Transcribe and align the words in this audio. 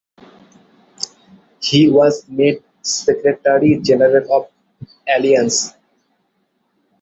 He 1.61 1.87
was 1.87 2.27
made 2.27 2.63
Secretary 2.81 3.77
General 3.79 4.33
of 4.33 4.47
the 4.79 4.87
alliance. 5.15 5.73